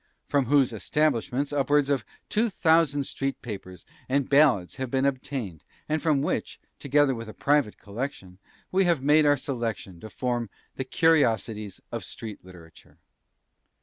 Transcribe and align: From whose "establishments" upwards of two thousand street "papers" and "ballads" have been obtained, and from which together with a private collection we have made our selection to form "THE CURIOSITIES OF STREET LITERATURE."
From 0.25 0.45
whose 0.45 0.73
"establishments" 0.73 1.53
upwards 1.53 1.91
of 1.91 2.03
two 2.27 2.49
thousand 2.49 3.03
street 3.03 3.39
"papers" 3.43 3.85
and 4.09 4.27
"ballads" 4.27 4.77
have 4.77 4.89
been 4.89 5.05
obtained, 5.05 5.63
and 5.87 6.01
from 6.01 6.23
which 6.23 6.59
together 6.79 7.13
with 7.13 7.29
a 7.29 7.35
private 7.35 7.77
collection 7.77 8.39
we 8.71 8.85
have 8.85 9.03
made 9.03 9.27
our 9.27 9.37
selection 9.37 9.99
to 9.99 10.09
form 10.09 10.49
"THE 10.75 10.85
CURIOSITIES 10.85 11.81
OF 11.91 12.03
STREET 12.03 12.43
LITERATURE." 12.43 12.97